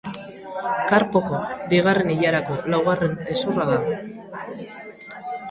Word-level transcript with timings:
Karpoko 0.91 1.41
bigarren 1.73 2.09
ilarako 2.15 2.57
laugarren 2.75 3.15
hezurra 3.35 3.69
da. 3.71 3.79